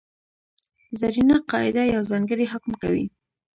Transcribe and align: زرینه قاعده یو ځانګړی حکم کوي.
زرینه 0.99 1.35
قاعده 1.51 1.83
یو 1.93 2.01
ځانګړی 2.11 2.45
حکم 2.53 2.73
کوي. 2.81 3.05